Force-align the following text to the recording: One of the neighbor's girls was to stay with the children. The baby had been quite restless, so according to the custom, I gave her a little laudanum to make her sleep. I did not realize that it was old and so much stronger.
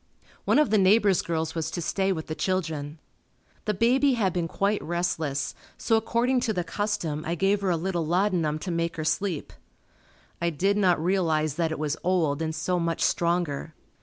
One 0.45 0.57
of 0.57 0.71
the 0.71 0.79
neighbor's 0.79 1.21
girls 1.21 1.53
was 1.53 1.69
to 1.69 1.79
stay 1.79 2.11
with 2.11 2.25
the 2.25 2.33
children. 2.33 2.97
The 3.65 3.75
baby 3.75 4.13
had 4.13 4.33
been 4.33 4.47
quite 4.47 4.81
restless, 4.81 5.53
so 5.77 5.95
according 5.95 6.39
to 6.39 6.53
the 6.53 6.63
custom, 6.63 7.23
I 7.23 7.35
gave 7.35 7.61
her 7.61 7.69
a 7.69 7.77
little 7.77 8.03
laudanum 8.03 8.57
to 8.65 8.71
make 8.71 8.95
her 8.95 9.05
sleep. 9.05 9.53
I 10.41 10.49
did 10.49 10.75
not 10.75 10.99
realize 10.99 11.53
that 11.53 11.71
it 11.71 11.77
was 11.77 11.97
old 12.03 12.41
and 12.41 12.55
so 12.55 12.79
much 12.79 13.01
stronger. 13.01 13.75